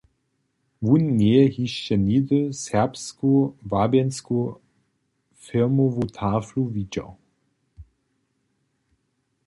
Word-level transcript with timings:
Wón 0.85 1.03
njeje 1.17 1.43
hišće 1.57 1.95
nihdy 2.05 2.39
serbsku 2.63 3.31
wabjensku 3.71 4.39
firmowu 5.43 6.03
taflu 6.15 6.61
widźał. 6.73 7.09